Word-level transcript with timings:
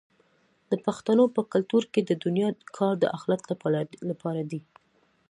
د 0.71 0.73
پښتنو 0.85 1.23
په 1.35 1.41
کلتور 1.53 1.83
کې 1.93 2.01
د 2.09 2.11
دنیا 2.23 2.49
کار 2.77 2.93
د 2.99 3.05
اخرت 3.17 3.41
لپاره 4.09 4.41
دی. 4.51 4.61